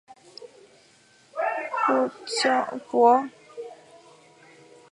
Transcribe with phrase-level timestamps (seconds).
[2.25, 3.31] 邵伯温。